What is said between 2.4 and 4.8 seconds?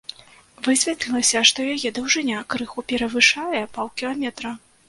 крыху перавышае паўкіламетра.